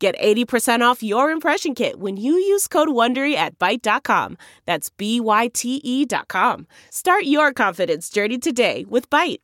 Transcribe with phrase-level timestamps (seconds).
[0.00, 4.38] Get 80% off your impression kit when you use code WONDERY at Byte.com.
[4.64, 6.66] That's B-Y-T-E dot com.
[6.88, 9.40] Start your confidence journey today with Byte.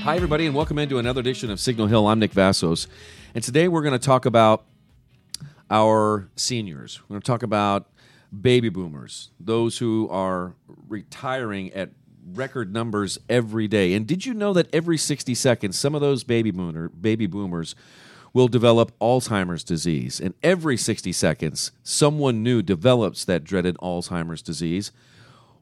[0.00, 2.06] Hi, everybody, and welcome into another edition of Signal Hill.
[2.06, 2.88] I'm Nick Vassos,
[3.34, 4.64] and today we're going to talk about
[5.70, 7.02] our seniors.
[7.02, 7.90] We're going to talk about
[8.40, 10.54] baby boomers, those who are
[10.88, 11.90] retiring at
[12.34, 13.94] record numbers every day.
[13.94, 17.74] And did you know that every 60 seconds, some of those baby boomer baby boomers
[18.32, 24.92] will develop Alzheimer's disease, and every 60 seconds, someone new develops that dreaded Alzheimer's disease.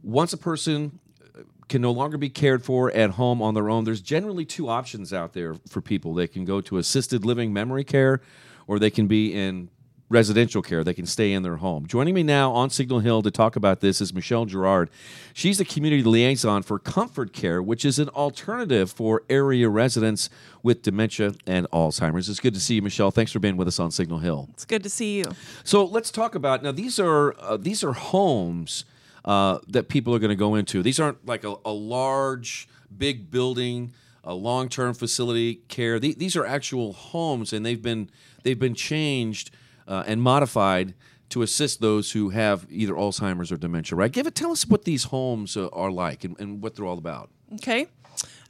[0.02, 0.98] Once a person
[1.34, 4.68] uh, can no longer be cared for at home on their own, there's generally two
[4.68, 6.12] options out there for people.
[6.14, 8.20] They can go to assisted living memory care,
[8.66, 9.68] or they can be in
[10.08, 10.84] residential care.
[10.84, 11.86] They can stay in their home.
[11.86, 14.88] Joining me now on Signal Hill to talk about this is Michelle Gerard.
[15.34, 20.30] She's the community liaison for Comfort Care, which is an alternative for area residents
[20.62, 22.28] with dementia and Alzheimer's.
[22.28, 23.10] It's good to see you, Michelle.
[23.10, 24.48] Thanks for being with us on Signal Hill.
[24.52, 25.24] It's good to see you.
[25.64, 26.72] So let's talk about now.
[26.72, 28.84] These are uh, these are homes
[29.24, 30.82] uh, that people are going to go into.
[30.82, 33.92] These aren't like a, a large, big building.
[34.28, 36.00] A long-term facility care.
[36.00, 38.10] These are actual homes, and they've been
[38.42, 39.52] they've been changed
[39.86, 40.94] uh, and modified
[41.28, 43.96] to assist those who have either Alzheimer's or dementia.
[43.96, 44.12] Right?
[44.12, 44.34] Give it.
[44.34, 47.30] Tell us what these homes uh, are like and, and, what they're all about.
[47.54, 47.88] Okay.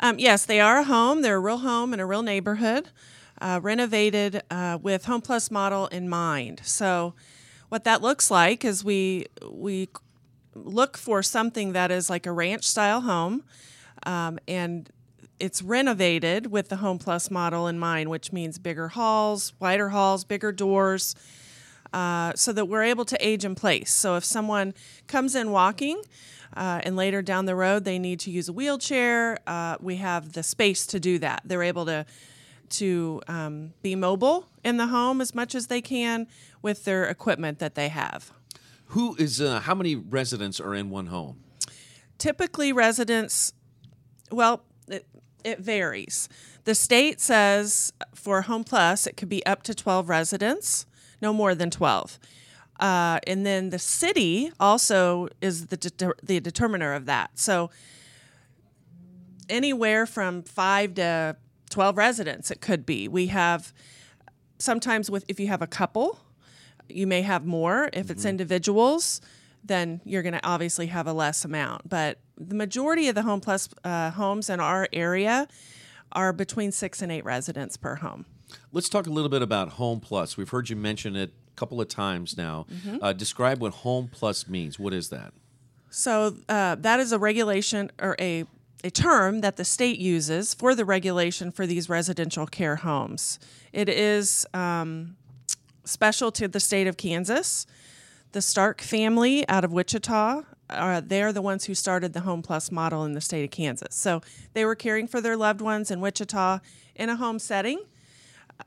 [0.01, 1.23] Um, yes, they are a home.
[1.23, 2.91] They're a real home in a real neighborhood,
[3.41, 6.61] uh, renovated uh, with Home Plus model in mind.
[6.65, 7.15] So,
[7.69, 9.89] what that looks like is we we
[10.55, 13.43] look for something that is like a ranch style home,
[14.05, 14.89] um, and
[15.39, 20.25] it's renovated with the Home Plus model in mind, which means bigger halls, wider halls,
[20.25, 21.15] bigger doors,
[21.93, 23.93] uh, so that we're able to age in place.
[23.93, 24.75] So if someone
[25.07, 26.03] comes in walking,
[26.57, 30.33] uh, and later down the road they need to use a wheelchair, uh, we have
[30.33, 31.43] the space to do that.
[31.45, 32.07] They're able to
[32.69, 36.27] to um, be mobile in the home as much as they can
[36.63, 38.33] with their equipment that they have.
[38.87, 41.39] Who is uh, how many residents are in one home?
[42.19, 43.53] Typically, residents.
[44.33, 44.65] Well,
[45.47, 46.29] it varies.
[46.65, 50.85] The state says for Home Plus, it could be up to 12 residents,
[51.23, 52.19] no more than 12.
[52.81, 57.31] Uh, and then the city also is the, de- the determiner of that.
[57.39, 57.71] So
[59.49, 61.37] anywhere from five to
[61.71, 63.07] 12 residents, it could be.
[63.07, 63.73] We have
[64.59, 66.19] sometimes with if you have a couple,
[66.89, 67.89] you may have more.
[67.93, 68.31] If it's mm-hmm.
[68.31, 69.21] individuals,
[69.67, 71.89] then you're going to obviously have a less amount.
[71.89, 75.49] But the majority of the Home Plus uh, homes in our area
[76.13, 78.27] are between six and eight residents per home.
[78.73, 80.37] Let's talk a little bit about Home Plus.
[80.37, 82.67] We've heard you mention it a couple of times now.
[82.73, 82.99] Mm-hmm.
[83.03, 84.79] Uh, describe what Home Plus means.
[84.79, 85.33] What is that?
[85.91, 88.45] So uh, that is a regulation or a
[88.85, 93.41] a term that the state uses for the regulation for these residential care homes.
[93.73, 95.17] It is um,
[95.85, 97.67] special to the state of Kansas.
[98.37, 102.71] The Stark family out of Wichita, uh, they're the ones who started the Home Plus
[102.71, 103.95] model in the state of Kansas.
[103.95, 104.21] So
[104.53, 106.59] they were caring for their loved ones in Wichita
[106.95, 107.81] in a home setting.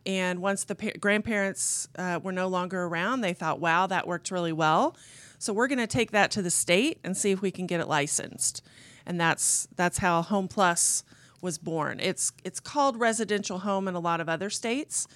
[0.08, 4.32] And once the pa- grandparents uh, were no longer around, they thought, wow, that worked
[4.32, 4.96] really well.
[5.38, 7.80] So we're going to take that to the state and see if we can get
[7.80, 8.64] it licensed.
[9.06, 11.04] And that's that's how Home Plus
[11.42, 12.00] was born.
[12.00, 15.08] It's it's called residential home in a lot of other states,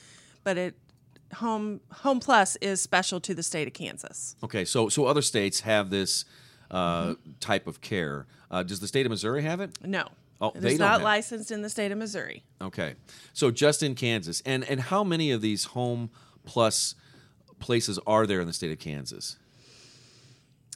[0.43, 0.75] but it
[1.33, 4.35] Home Home Plus is special to the state of Kansas.
[4.43, 6.25] Okay, so so other states have this
[6.71, 7.31] uh, mm-hmm.
[7.39, 8.25] type of care.
[8.49, 9.71] Uh, does the state of Missouri have it?
[9.83, 10.07] No.
[10.41, 12.43] Oh, it is not licensed in the state of Missouri.
[12.61, 12.95] Okay,
[13.31, 16.09] so just in Kansas, and and how many of these Home
[16.45, 16.95] Plus
[17.59, 19.37] places are there in the state of Kansas?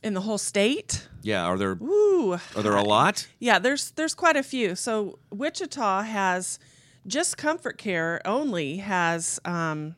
[0.03, 1.09] In the whole state?
[1.21, 1.71] Yeah, are there?
[1.71, 3.27] Ooh, are there a lot?
[3.39, 4.75] Yeah, there's there's quite a few.
[4.75, 6.59] So Wichita has
[7.05, 9.95] just Comfort Care only has um,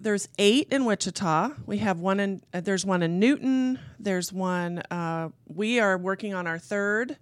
[0.00, 1.50] there's eight in Wichita.
[1.66, 3.78] We have one in uh, there's one in Newton.
[3.98, 4.78] There's one.
[4.90, 7.18] Uh, we are working on our third,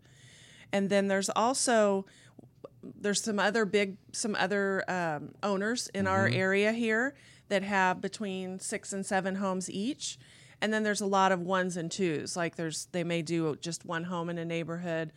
[0.72, 2.06] and then there's also
[2.82, 6.14] there's some other big some other um, owners in mm-hmm.
[6.14, 7.14] our area here
[7.48, 10.18] that have between six and seven homes each,
[10.60, 12.36] and then there's a lot of ones and twos.
[12.36, 15.12] Like there's they may do just one home in a neighborhood,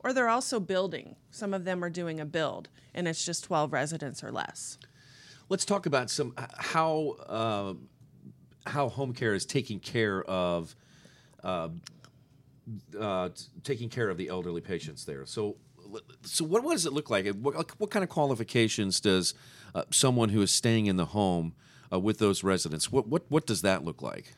[0.00, 1.16] or they're also building.
[1.30, 4.76] Some of them are doing a build, and it's just twelve residents or less.
[5.48, 7.74] Let's talk about some how uh,
[8.68, 10.74] how home care is taking care of
[11.44, 11.68] uh,
[12.98, 13.28] uh,
[13.62, 15.24] taking care of the elderly patients there.
[15.24, 15.56] So,
[16.22, 17.28] so what, what does it look like?
[17.28, 19.34] What, what kind of qualifications does
[19.74, 21.54] uh, someone who is staying in the home
[21.92, 22.90] uh, with those residents?
[22.90, 24.34] What what what does that look like?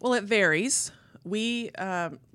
[0.00, 0.92] Well, it varies.
[1.24, 1.70] We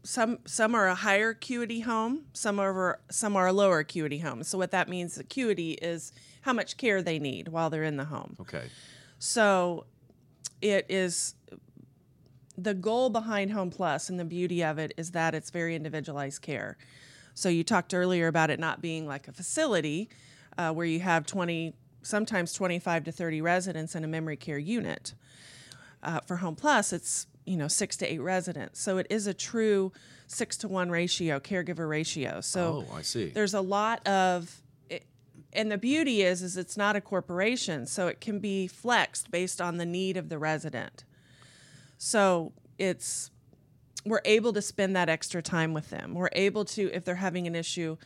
[0.03, 4.43] some some are a higher acuity home, some are some are a lower acuity home.
[4.43, 6.13] So what that means, acuity is
[6.47, 8.37] how much care they need while they're in the home.
[8.39, 8.63] Okay.
[9.19, 9.85] So
[10.61, 11.35] it is
[12.57, 16.41] the goal behind Home Plus and the beauty of it is that it's very individualized
[16.41, 16.77] care.
[17.33, 20.07] So you talked earlier about it not being like a facility
[20.57, 25.13] uh, where you have 20, sometimes 25 to 30 residents in a memory care unit.
[26.01, 29.33] Uh, for Home Plus, it's you know six to eight residents, so it is a
[29.33, 29.91] true
[30.27, 32.39] six to one ratio, caregiver ratio.
[32.39, 33.31] So Oh, I see.
[33.31, 34.61] there's a lot of
[35.57, 39.59] and the beauty is is it's not a corporation so it can be flexed based
[39.59, 41.03] on the need of the resident.
[41.97, 43.31] So it's
[44.05, 46.13] we're able to spend that extra time with them.
[46.13, 47.97] We're able to if they're having an issue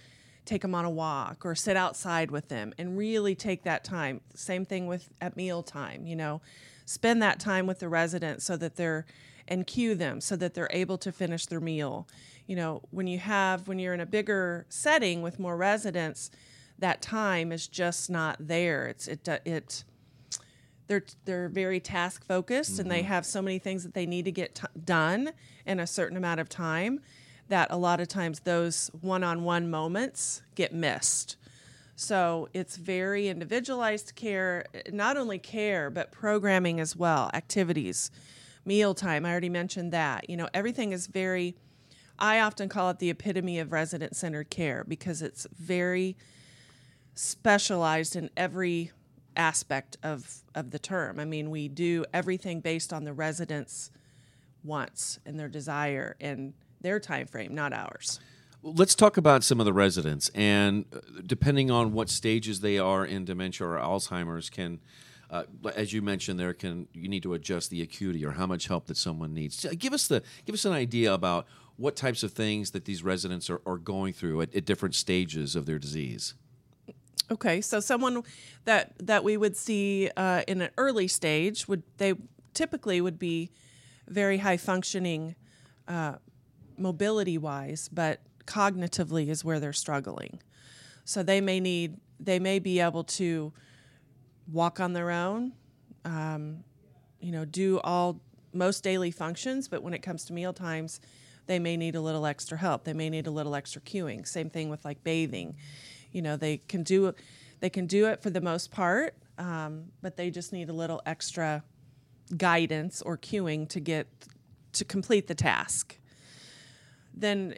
[0.43, 4.21] take them on a walk or sit outside with them and really take that time.
[4.33, 6.41] Same thing with at meal time you know?
[6.85, 9.05] Spend that time with the resident so that they're
[9.47, 12.07] and cue them so that they're able to finish their meal.
[12.47, 16.31] You know when you have when you're in a bigger setting with more residents
[16.81, 18.87] that time is just not there.
[18.87, 19.83] It's it uh, it
[20.87, 23.07] they're they're very task focused and they mm-hmm.
[23.07, 25.31] have so many things that they need to get t- done
[25.65, 26.99] in a certain amount of time
[27.47, 31.37] that a lot of times those one-on-one moments get missed.
[31.95, 38.09] So it's very individualized care, not only care but programming as well, activities,
[38.65, 39.25] mealtime.
[39.25, 40.29] I already mentioned that.
[40.29, 41.55] You know, everything is very
[42.21, 46.15] I often call it the epitome of resident centered care because it's very
[47.13, 48.91] specialized in every
[49.35, 51.19] aspect of of the term.
[51.19, 53.91] I mean, we do everything based on the residents'
[54.63, 58.19] wants and their desire and their time frame, not ours.
[58.63, 63.03] Let's talk about some of the residents, and uh, depending on what stages they are
[63.03, 64.79] in dementia or Alzheimer's, can,
[65.31, 68.67] uh, as you mentioned, there can you need to adjust the acuity or how much
[68.67, 69.65] help that someone needs.
[69.79, 71.47] Give us the give us an idea about
[71.77, 75.55] what types of things that these residents are, are going through at, at different stages
[75.55, 76.35] of their disease.
[77.31, 78.23] Okay, so someone
[78.65, 82.13] that that we would see uh, in an early stage would they
[82.53, 83.51] typically would be
[84.05, 85.35] very high functioning,
[85.87, 86.15] uh,
[86.77, 90.41] mobility wise, but cognitively is where they're struggling.
[91.05, 93.53] So they may need they may be able to
[94.51, 95.53] walk on their own,
[96.03, 96.65] um,
[97.21, 98.19] you know, do all
[98.51, 100.99] most daily functions, but when it comes to meal times,
[101.45, 102.83] they may need a little extra help.
[102.83, 104.27] They may need a little extra cueing.
[104.27, 105.55] Same thing with like bathing
[106.11, 107.13] you know they can do
[107.59, 111.01] they can do it for the most part um, but they just need a little
[111.05, 111.63] extra
[112.37, 114.07] guidance or cueing to get
[114.73, 115.97] to complete the task.
[117.13, 117.55] Then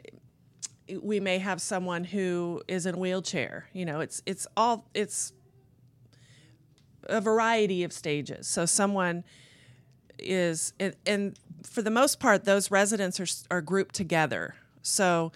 [1.00, 5.32] we may have someone who is in a wheelchair you know it's it's all it's
[7.04, 8.46] a variety of stages.
[8.46, 9.24] So someone
[10.18, 14.54] is and, and for the most part those residents are, are grouped together.
[14.82, 15.32] So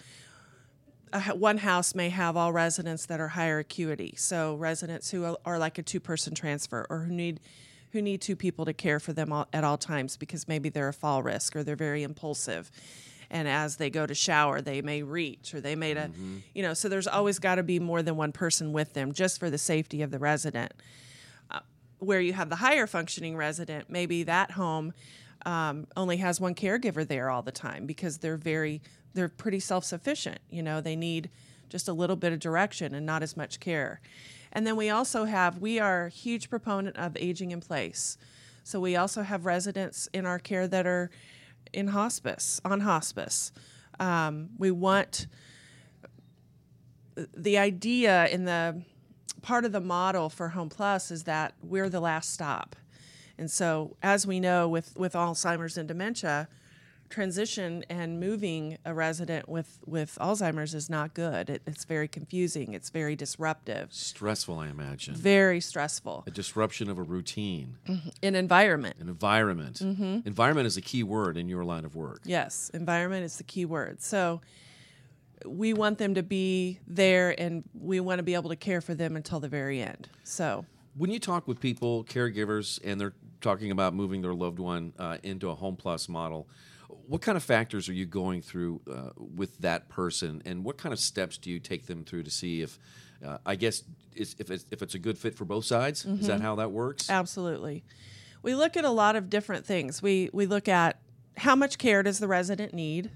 [1.34, 4.14] one house may have all residents that are higher acuity.
[4.16, 7.40] So residents who are like a two person transfer or who need
[7.92, 10.88] who need two people to care for them all, at all times because maybe they're
[10.88, 12.70] a fall risk or they're very impulsive.
[13.30, 16.38] And as they go to shower they may reach or they may mm-hmm.
[16.54, 19.38] you know so there's always got to be more than one person with them just
[19.38, 20.72] for the safety of the resident.
[21.50, 21.60] Uh,
[21.98, 24.92] where you have the higher functioning resident maybe that home
[25.46, 28.82] um, only has one caregiver there all the time because they're very
[29.14, 31.30] they're pretty self-sufficient you know they need
[31.68, 34.00] just a little bit of direction and not as much care.
[34.52, 38.16] And then we also have we are a huge proponent of aging in place.
[38.64, 41.10] So we also have residents in our care that are
[41.72, 43.52] in hospice on hospice.
[44.00, 45.26] Um, we want
[47.36, 48.82] the idea in the
[49.42, 52.76] part of the model for home plus is that we're the last stop.
[53.36, 56.48] And so as we know with with alzheimer's and dementia
[57.08, 61.50] transition and moving a resident with with Alzheimer's is not good.
[61.50, 62.74] It, it's very confusing.
[62.74, 63.92] It's very disruptive.
[63.92, 65.14] Stressful, I imagine.
[65.14, 66.24] Very stressful.
[66.26, 67.76] A disruption of a routine.
[67.86, 68.08] Mm-hmm.
[68.22, 68.96] An environment.
[69.00, 69.80] An environment.
[69.80, 70.26] Mm-hmm.
[70.26, 72.20] Environment is a key word in your line of work.
[72.24, 74.02] Yes, environment is the key word.
[74.02, 74.40] So
[75.44, 78.94] we want them to be there and we want to be able to care for
[78.94, 80.08] them until the very end.
[80.24, 84.92] So when you talk with people, caregivers, and they're talking about moving their loved one
[84.98, 86.48] uh, into a home plus model,
[87.08, 90.92] what kind of factors are you going through uh, with that person, and what kind
[90.92, 92.78] of steps do you take them through to see if
[93.20, 93.82] Uh, I guess
[94.14, 96.70] is, if it's, if it's a good fit for both sides, is that how that
[96.70, 97.10] works?
[97.10, 97.82] Absolutely.
[98.42, 100.00] We look at a lot of different things.
[100.02, 101.00] We we look at
[101.36, 103.10] how much care does the resident need.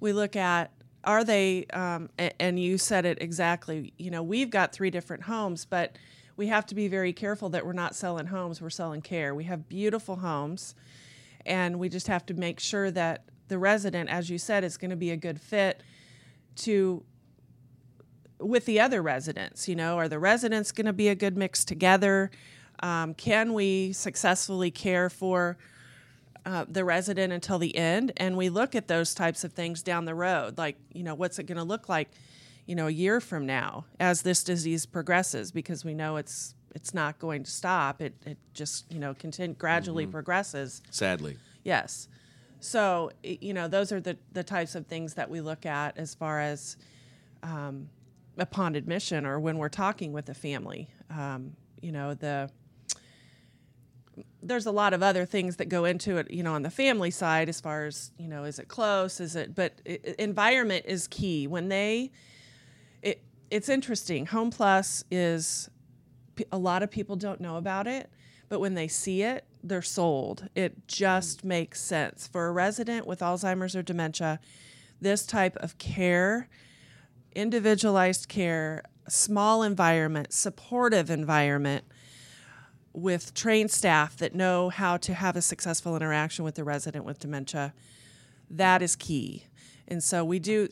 [0.00, 0.70] We look at
[1.04, 3.94] are they um, a- and you said it exactly.
[3.96, 5.96] You know, we've got three different homes, but
[6.36, 8.60] we have to be very careful that we're not selling homes.
[8.60, 9.34] We're selling care.
[9.34, 10.74] We have beautiful homes,
[11.48, 14.90] and we just have to make sure that the resident, as you said, is going
[14.90, 15.82] to be a good fit
[16.56, 17.02] to
[18.38, 19.66] with the other residents.
[19.66, 22.30] You know, are the residents going to be a good mix together?
[22.80, 25.58] Um, can we successfully care for
[26.46, 28.12] uh, the resident until the end?
[28.16, 31.38] And we look at those types of things down the road, like you know, what's
[31.38, 32.10] it going to look like,
[32.66, 36.94] you know, a year from now as this disease progresses, because we know it's it's
[36.94, 38.00] not going to stop.
[38.00, 40.80] It it just you know continue gradually progresses.
[40.90, 41.36] Sadly.
[41.64, 42.08] Yes.
[42.60, 46.14] So, you know, those are the, the types of things that we look at as
[46.14, 46.76] far as
[47.44, 47.88] um,
[48.36, 50.88] upon admission or when we're talking with a family.
[51.10, 52.50] Um, you know, the
[54.42, 57.10] there's a lot of other things that go into it, you know, on the family
[57.12, 59.20] side as far as, you know, is it close?
[59.20, 61.46] Is it, but i i- environment is key.
[61.46, 62.10] When they,
[63.02, 64.26] it, it's interesting.
[64.26, 65.70] Home Plus is,
[66.52, 68.10] a lot of people don't know about it,
[68.48, 70.48] but when they see it, they're sold.
[70.54, 71.44] It just mm.
[71.44, 72.26] makes sense.
[72.26, 74.40] For a resident with Alzheimer's or dementia,
[75.00, 76.48] this type of care,
[77.34, 81.84] individualized care, small environment, supportive environment,
[82.92, 87.18] with trained staff that know how to have a successful interaction with the resident with
[87.20, 87.72] dementia,
[88.50, 89.44] that is key.
[89.90, 90.68] And so we do,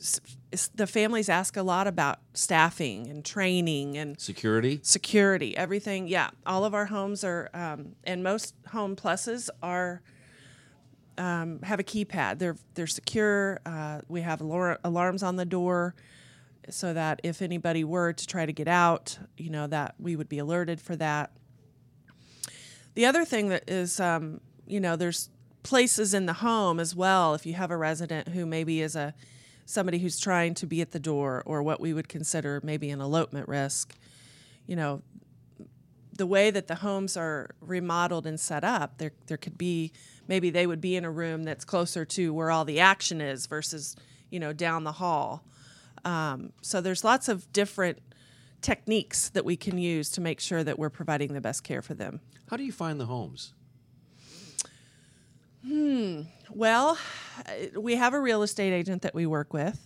[0.74, 4.78] the families ask a lot about staffing and training and Security?
[4.82, 6.06] security, everything.
[6.06, 10.02] Yeah, all of our homes are, um, and most home pluses are.
[11.18, 12.38] Um, have a keypad.
[12.38, 13.58] They're they're secure.
[13.64, 15.94] Uh, we have alar- alarms on the door,
[16.68, 20.28] so that if anybody were to try to get out, you know that we would
[20.28, 21.30] be alerted for that.
[22.92, 25.30] The other thing that is, um, you know, there's
[25.66, 27.34] places in the home as well.
[27.34, 29.14] If you have a resident who maybe is a
[29.64, 33.00] somebody who's trying to be at the door, or what we would consider maybe an
[33.00, 33.96] elopement risk,
[34.68, 35.02] you know,
[36.12, 39.92] the way that the homes are remodeled and set up, there there could be
[40.28, 43.46] maybe they would be in a room that's closer to where all the action is
[43.46, 43.96] versus
[44.30, 45.44] you know down the hall.
[46.04, 47.98] Um, so there's lots of different
[48.62, 51.94] techniques that we can use to make sure that we're providing the best care for
[51.94, 52.20] them.
[52.48, 53.52] How do you find the homes?
[56.50, 56.98] Well,
[57.46, 59.78] uh, we have a real estate agent that we work with,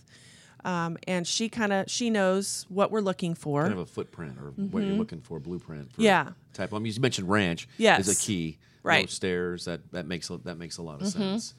[0.63, 3.63] um, and she kind of she knows what we're looking for.
[3.63, 5.91] Kind of a footprint or what you're looking for, blueprint.
[5.91, 6.03] For Mm-hmm.
[6.03, 6.29] Yeah.
[6.53, 6.73] Type.
[6.73, 7.67] I mean, you mentioned ranch.
[7.77, 8.07] Yes.
[8.07, 8.57] Is a key.
[8.83, 9.05] Right.
[9.05, 9.11] Mm-hmm.
[9.11, 9.65] stairs.
[9.65, 11.53] That that makes a, that makes a lot of sense.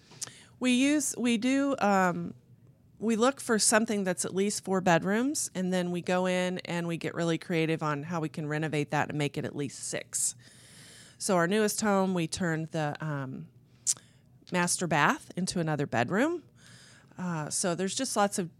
[0.58, 2.34] We use we do um,
[2.98, 6.86] we look for something that's at least four bedrooms, and then we go in and
[6.86, 9.88] we get really creative on how we can renovate that and make it at least
[9.88, 10.36] six.
[11.18, 13.46] So our newest home, we turned the um,
[14.52, 16.42] master bath into another bedroom.
[17.18, 18.50] Uh, so there's just lots of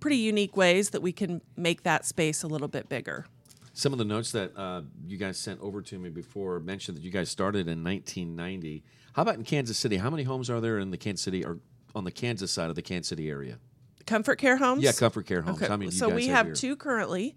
[0.00, 3.26] pretty unique ways that we can make that space a little bit bigger.
[3.72, 7.02] Some of the notes that uh, you guys sent over to me before mentioned that
[7.02, 8.82] you guys started in 1990.
[9.12, 9.98] How about in Kansas City?
[9.98, 11.58] How many homes are there in the Kansas City or
[11.94, 13.58] on the Kansas side of the Kansas City area?
[14.06, 14.82] Comfort care homes.
[14.82, 15.58] Yeah, comfort care homes.
[15.58, 17.36] Okay, How many do you so we have have two currently,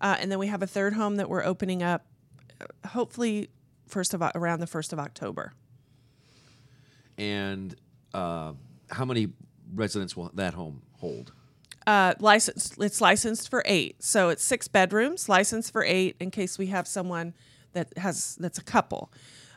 [0.00, 2.06] uh, and then we have a third home that we're opening up,
[2.60, 3.50] uh, hopefully
[3.86, 5.52] first of around the first of October.
[7.18, 7.74] And
[8.14, 8.52] uh,
[8.90, 9.28] how many
[9.74, 11.32] residents will that home hold?
[11.86, 16.58] Uh, licensed, it's licensed for eight, so it's six bedrooms, licensed for eight in case
[16.58, 17.32] we have someone
[17.74, 19.12] that has that's a couple.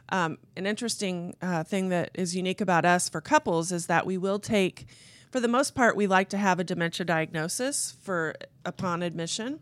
[0.10, 4.18] Um, an interesting uh, thing that is unique about us for couples is that we
[4.18, 4.86] will take,
[5.32, 8.36] for the most part, we like to have a dementia diagnosis for
[8.66, 9.60] upon admission,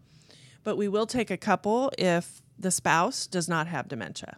[0.64, 4.38] but we will take a couple if the spouse does not have dementia,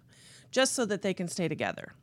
[0.51, 1.93] just so that they can stay together.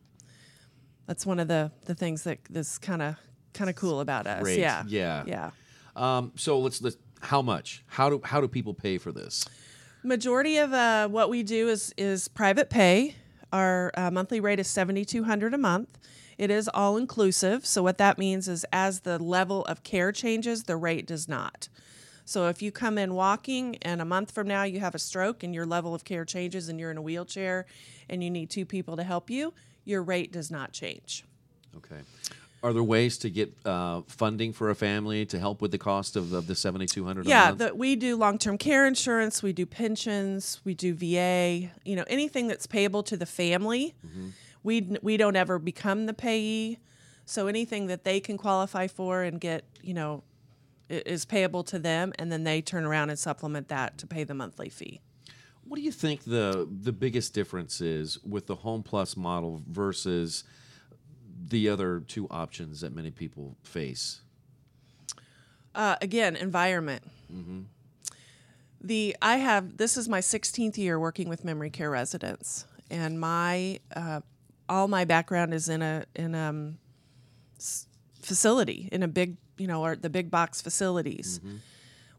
[1.06, 3.16] That's one of the the things that that is kind of
[3.54, 4.42] kind of cool about us.
[4.42, 4.58] Great.
[4.58, 5.24] Yeah, Yeah.
[5.26, 5.50] yeah.
[5.94, 6.96] Um, so let's let's.
[7.20, 7.82] How much?
[7.86, 9.46] How do how do people pay for this?
[10.02, 13.14] Majority of uh, what we do is is private pay.
[13.52, 15.98] Our uh, monthly rate is seventy two hundred a month.
[16.36, 17.64] It is all inclusive.
[17.64, 21.68] So what that means is, as the level of care changes, the rate does not.
[22.26, 25.44] So if you come in walking and a month from now you have a stroke
[25.44, 27.66] and your level of care changes and you're in a wheelchair
[28.10, 29.54] and you need two people to help you,
[29.86, 31.24] your rate does not change.
[31.76, 32.00] Okay.
[32.62, 36.16] Are there ways to get uh, funding for a family to help with the cost
[36.16, 37.26] of, of the seventy two hundred?
[37.26, 41.96] Yeah, the, we do long term care insurance, we do pensions, we do VA, you
[41.96, 43.94] know, anything that's payable to the family.
[44.62, 46.78] We, we don't ever become the payee.
[47.24, 50.24] So anything that they can qualify for and get, you know,
[50.88, 54.34] is payable to them, and then they turn around and supplement that to pay the
[54.34, 55.00] monthly fee.
[55.68, 60.44] What do you think the the biggest difference is with the Home Plus model versus
[61.48, 64.20] the other two options that many people face?
[65.74, 67.02] Uh, again, environment.
[68.80, 73.80] The I have this is my 16th year working with memory care residents, and my
[73.94, 74.20] uh,
[74.68, 76.78] all my background is in a in um
[77.58, 77.88] s-
[78.22, 81.40] facility in a big you know or the big box facilities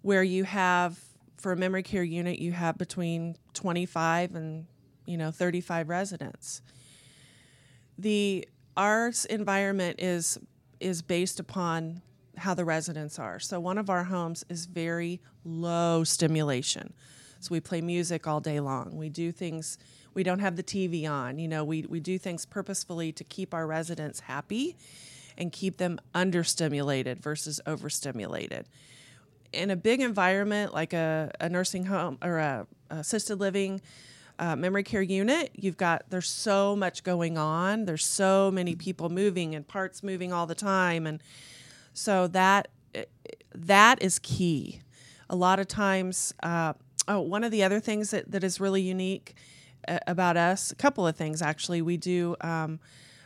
[0.01, 1.00] where you have
[1.38, 4.65] for a memory care unit you have between 25 and
[5.06, 6.62] you know 35 residents
[7.98, 10.38] the arts environment is
[10.79, 12.01] is based upon
[12.38, 13.39] how the residents are.
[13.39, 16.94] So one of our homes is very low stimulation.
[17.39, 18.96] So we play music all day long.
[18.96, 19.77] We do things
[20.13, 21.38] we don't have the TV on.
[21.39, 24.75] You know, we we do things purposefully to keep our residents happy
[25.38, 28.67] and keep them understimulated versus overstimulated.
[29.54, 33.82] In a big environment like a, a nursing home or a, assisted living
[34.39, 37.86] uh, memory care unit, you've got there's so much going on.
[37.86, 41.22] There's so many people moving and parts moving all the time, and
[41.94, 42.68] so that
[43.56, 44.82] that is key.
[45.30, 46.74] A lot of times, uh,
[47.08, 49.36] oh, one of the other things that, that is really unique
[49.88, 52.80] uh, about us, a couple of things actually, we do um,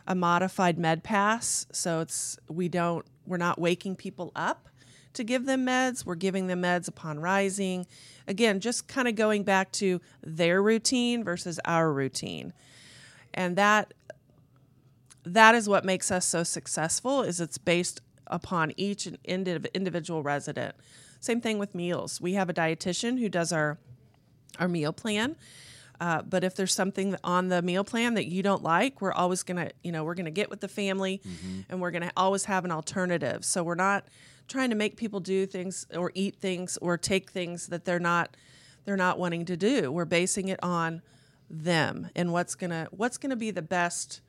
[0.08, 1.68] a modified med pass.
[1.72, 4.68] So it's we don't we're not waking people up
[5.14, 6.06] to give them meds.
[6.06, 7.86] We're giving them meds upon rising.
[8.28, 12.54] Again, just kind of going back to their routine versus our routine.
[13.34, 13.94] And that
[15.24, 20.76] that is what makes us so successful is it's based upon each indiv- individual resident.
[21.20, 22.20] Same thing with meals.
[22.20, 23.78] We have a dietitian who does our
[24.60, 25.36] our meal plan.
[26.00, 29.44] Uh, but if there's something on the meal plan that you don't like, we're always
[29.44, 31.22] gonna, you know, we're gonna get with the family,
[31.70, 33.46] and we're gonna always have an alternative.
[33.46, 34.06] So we're not
[34.52, 38.36] trying to make people do things or eat things or take things that they're not
[38.84, 39.92] they're not wanting to do.
[39.92, 41.02] We're basing it on
[41.50, 44.22] them and what's gonna what's gonna be the best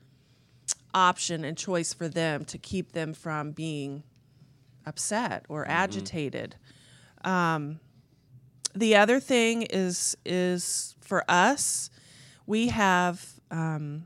[0.95, 4.03] option and choice for them to keep them from being
[4.87, 6.57] upset or agitated.
[7.25, 7.81] Um,
[8.75, 11.91] the other thing is is for us,
[12.47, 14.05] we have um,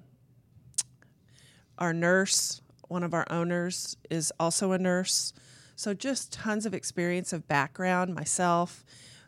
[1.79, 2.61] our nurse.
[2.89, 5.33] One of our owners is also a nurse,
[5.77, 8.15] so just tons of experience of background.
[8.15, 8.85] Myself,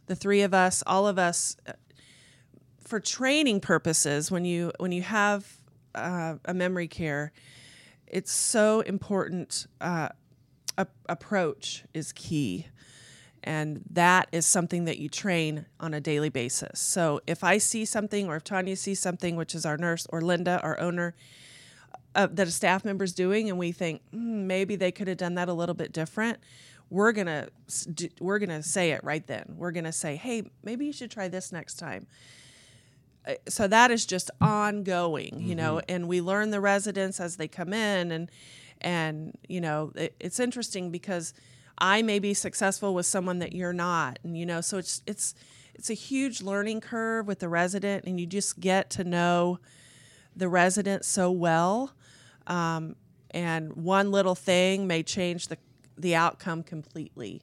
[0.07, 1.73] the three of us, all of us, uh,
[2.81, 4.31] for training purposes.
[4.31, 5.59] When you when you have
[5.95, 7.33] uh, a memory care,
[8.07, 9.67] it's so important.
[9.81, 10.09] Uh,
[11.09, 12.67] approach is key.
[13.45, 16.81] And that is something that you train on a daily basis.
[16.81, 20.21] So if I see something, or if Tanya sees something, which is our nurse, or
[20.21, 21.15] Linda, our owner,
[22.19, 25.19] uh, that a staff member is doing, and we think "Hmm, maybe they could have
[25.19, 26.39] done that a little bit different,
[26.91, 27.49] we're gonna
[28.21, 29.45] we're gonna say it right then.
[29.57, 32.07] We're gonna say, hey, maybe you should try this next time
[33.27, 37.49] Uh, so that is just ongoing you know and we learn the residents as they
[37.49, 38.31] come in and
[38.81, 41.35] and you know it, it's interesting because
[41.79, 45.35] i may be successful with someone that you're not and you know so it's it's
[45.75, 49.59] it's a huge learning curve with the resident and you just get to know
[50.37, 51.93] the resident so well
[52.49, 52.97] um,
[53.31, 55.59] and one little thing may change the
[55.97, 57.43] the outcome completely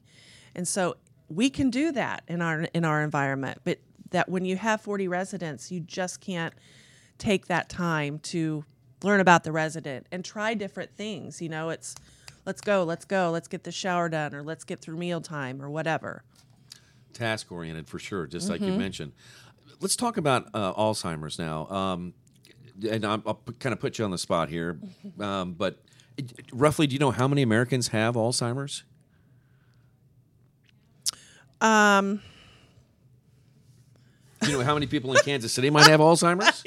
[0.54, 0.96] and so
[1.28, 3.78] we can do that in our in our environment but
[4.10, 6.54] that when you have 40 residents you just can't
[7.18, 8.64] take that time to
[9.02, 11.94] learn about the resident and try different things you know it's
[12.46, 15.68] let's go let's go let's get the shower done or let's get through mealtime or
[15.68, 16.24] whatever
[17.16, 19.12] task oriented for sure, just like you mentioned.
[19.80, 21.66] Let's talk about uh, Alzheimer's now.
[21.68, 22.14] Um,
[22.90, 24.78] and I'm, I'll p- kind of put you on the spot here,
[25.20, 25.78] um, but
[26.16, 28.84] it- roughly, do you know how many Americans have Alzheimer's?
[31.60, 32.20] um
[34.42, 36.62] Do you know how many people in Kansas City might have Alzheimer's?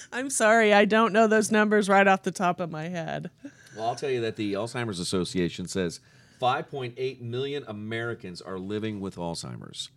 [0.12, 3.30] i'm sorry i don't know those numbers right off the top of my head
[3.76, 6.00] Well, I'll tell you that the Alzheimer's Association says
[6.40, 9.90] 5.8 million Americans are living with Alzheimer's.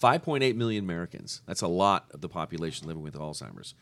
[0.00, 1.40] 5.8 million Americans.
[1.46, 3.72] That's a lot of the population living with Alzheimer's.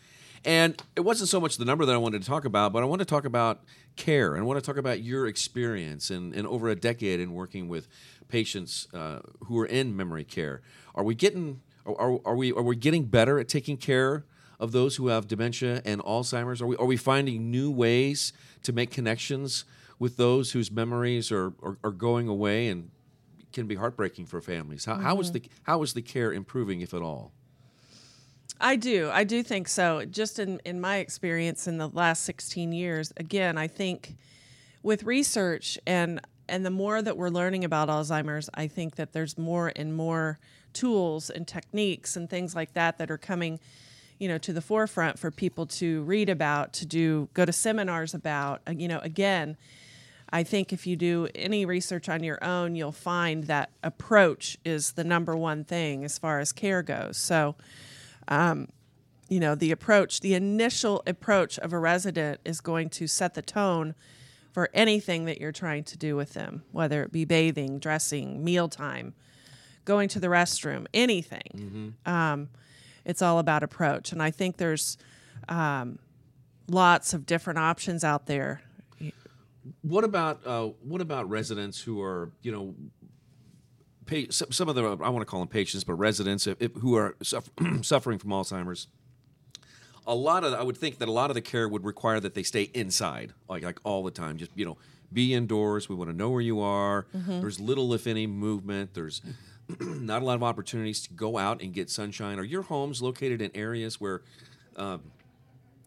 [0.45, 2.87] And it wasn't so much the number that I wanted to talk about, but I
[2.87, 3.65] want to talk about
[3.97, 7.33] care and I want to talk about your experience and, in over a decade in
[7.33, 7.89] working with
[8.29, 10.63] patients uh, who are in memory care.
[10.95, 14.25] Are we getting are, are we are we getting better at taking care
[14.61, 16.63] of those who have dementia and Alzheimer's?
[16.63, 19.65] Are we are we finding new ways to make connections
[19.99, 22.91] with those whose memories are, are, are going away and
[23.53, 24.85] can be heartbreaking for families?
[24.85, 27.33] How, how is the how is the care improving, if at all?
[28.61, 29.11] I do.
[29.13, 30.05] I do think so.
[30.05, 34.17] Just in, in my experience in the last 16 years, again, I think
[34.83, 39.37] with research and and the more that we're learning about Alzheimer's, I think that there's
[39.37, 40.39] more and more
[40.73, 43.61] tools and techniques and things like that that are coming,
[44.19, 48.15] you know, to the forefront for people to read about, to do, go to seminars
[48.15, 48.63] about.
[48.67, 49.59] Uh, You know, again,
[50.31, 54.93] I think if you do any research on your own, you'll find that approach is
[54.93, 57.19] the number one thing as far as care goes.
[57.19, 57.57] So,
[58.29, 58.69] um,
[59.29, 63.43] you know, the approach, the initial approach of a resident is going to set the
[63.43, 63.95] tone
[64.53, 69.15] for anything that you're trying to do with them, whether it be bathing, dressing, mealtime,
[69.85, 71.95] going to the restroom, anything.
[72.07, 72.49] Um,
[73.05, 74.13] it's all about approach.
[74.13, 74.97] And I think there's
[75.49, 75.99] um,
[76.69, 78.63] lots of different options out there.
[79.83, 82.75] What about uh, what about residents who are you know,
[84.09, 86.97] pa- some, of the I want to call them patients, but residents if, if, who
[86.97, 87.51] are suffer-
[87.83, 88.89] suffering from Alzheimer's?
[90.07, 92.35] A lot of I would think that a lot of the care would require that
[92.35, 94.39] they stay inside, like like all the time.
[94.39, 94.79] Just you know,
[95.13, 95.89] be indoors.
[95.89, 97.07] We want to know where you are.
[97.13, 98.95] There's little, if any, movement.
[98.95, 99.21] There's
[99.81, 102.39] not a lot of opportunities to go out and get sunshine.
[102.39, 104.23] Are your homes located in areas where
[104.77, 105.03] um,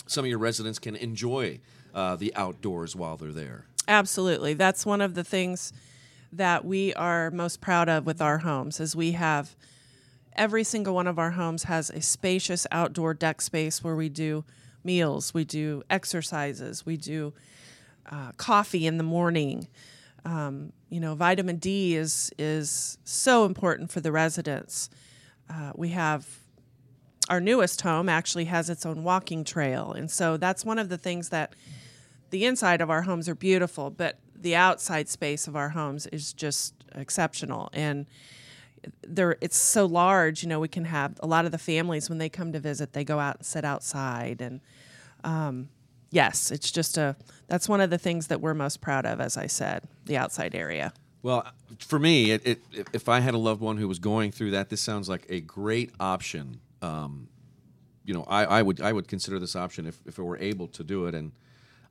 [0.06, 1.60] some of your residents can enjoy
[1.96, 3.66] uh, the outdoors while they're there?
[3.88, 4.54] Absolutely.
[4.54, 5.74] That's one of the things
[6.32, 9.56] that we are most proud of with our homes is we have
[10.34, 14.44] every single one of our homes has a spacious outdoor deck space where we do
[14.84, 17.34] meals, we do exercises, we do
[18.10, 19.68] uh, coffee in the morning.
[20.24, 24.90] Um, you know, vitamin D is is so important for the residents.
[25.50, 26.28] Uh, we have
[27.30, 30.98] our newest home actually has its own walking trail, and so that's one of the
[30.98, 31.56] things that
[32.30, 36.34] the inside of our homes are beautiful, but the outside space of our homes is
[36.34, 37.70] just exceptional.
[37.74, 38.06] And
[39.08, 40.44] there, it's so large.
[40.44, 42.94] You know, we can have a lot of the families when they come to visit,
[42.94, 44.42] they go out and sit outside.
[44.42, 44.62] And
[45.24, 45.70] um,
[46.10, 47.16] yes, it's just a.
[47.48, 50.56] That's one of the things that we're most proud of, as I said, the outside
[50.56, 50.94] area.
[51.24, 51.46] Well,
[51.80, 54.70] for me, it, it, if I had a loved one who was going through that,
[54.70, 56.60] this sounds like a great option.
[56.82, 57.28] Um,
[58.04, 60.68] you know, I, I would I would consider this option if, if it were able
[60.70, 61.32] to do it, and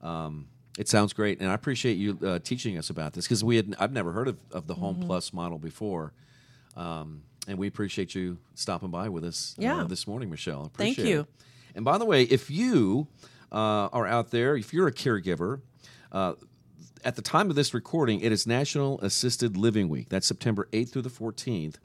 [0.03, 1.41] um, it sounds great.
[1.41, 4.29] And I appreciate you uh, teaching us about this because we had I've never heard
[4.29, 6.13] of, of the Home Plus model before,
[6.77, 10.71] um, and we appreciate you stopping by with us uh, this morning, Michelle.
[10.75, 11.21] Thank Appreciate you.
[11.21, 11.27] it.
[11.75, 13.09] And by the way, if you
[13.53, 15.61] uh, are out there, if you're a caregiver.
[16.13, 16.35] Uh,
[17.03, 20.11] at the time of this recording, it is National Assisted Living Week.
[20.11, 21.77] That's September 8th through the 14th.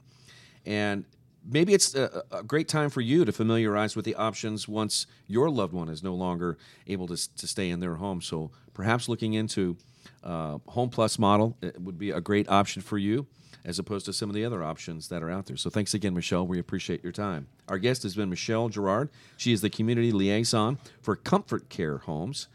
[0.66, 1.06] And
[1.48, 5.50] maybe it's a, a great time for you to familiarize with the options once your
[5.50, 8.20] loved one is no longer able to, to stay in their home.
[8.20, 9.76] So perhaps looking into
[10.22, 13.26] uh, Home Plus model would be a great option for you
[13.64, 15.56] as opposed to some of the other options that are out there.
[15.56, 16.46] So thanks again, Michelle.
[16.46, 17.48] We appreciate your time.
[17.68, 19.10] Our guest has been Michelle Gerard.
[19.36, 22.46] She is the community liaison for Comfort Care Homes.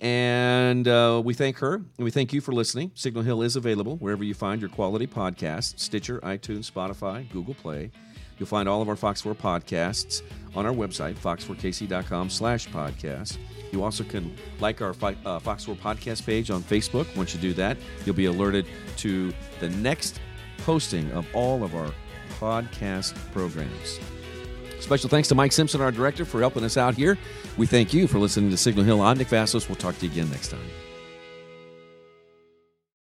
[0.00, 2.92] And uh, we thank her and we thank you for listening.
[2.94, 7.90] Signal Hill is available wherever you find your quality podcasts Stitcher, iTunes, Spotify, Google Play.
[8.38, 10.22] You'll find all of our Fox 4 podcasts
[10.54, 13.38] on our website, fox4kc.com slash podcast.
[13.72, 17.14] You also can like our uh, Fox 4 podcast page on Facebook.
[17.16, 18.66] Once you do that, you'll be alerted
[18.98, 20.20] to the next
[20.58, 21.92] posting of all of our
[22.40, 24.00] podcast programs.
[24.80, 27.18] Special thanks to Mike Simpson, our director, for helping us out here.
[27.56, 29.02] We thank you for listening to Signal Hill.
[29.02, 29.68] I'm Nick Vassos.
[29.68, 30.87] We'll talk to you again next time.